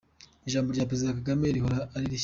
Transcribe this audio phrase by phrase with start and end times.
[0.47, 2.19] Ijambo rya Perezida Kagame rihora ari rishya